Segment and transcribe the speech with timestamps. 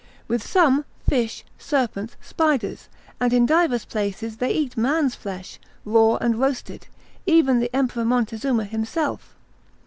[0.27, 6.39] With some, fish, serpents, spiders: and in divers places they eat man's flesh, raw and
[6.39, 6.87] roasted,
[7.27, 9.35] even the Emperor Montezuma himself.